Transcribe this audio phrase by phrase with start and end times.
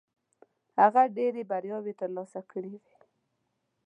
[0.79, 2.81] هغه ډېرې بریاوې ترلاسه کړې وې.